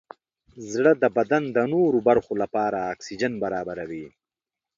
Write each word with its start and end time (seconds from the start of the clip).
زړه 0.71 0.91
د 1.03 1.05
بدن 1.17 1.43
د 1.55 1.57
نورو 1.73 1.97
برخو 2.09 2.33
لپاره 2.41 2.77
اکسیجن 2.93 3.33
برابروي. 3.43 4.07